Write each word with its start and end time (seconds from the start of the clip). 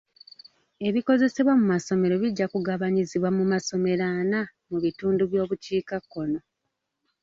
Ebikozesebwa 0.87 1.53
mu 1.59 1.65
masomero 1.73 2.15
bijja 2.23 2.45
kugabanyizibwa 2.53 3.29
mu 3.37 3.43
masomero 3.51 4.03
ana 4.21 4.41
mu 4.69 4.77
bitundu 4.83 5.21
by'obukiikakkono. 5.31 6.39